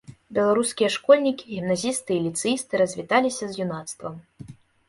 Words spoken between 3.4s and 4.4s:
з юнацтвам.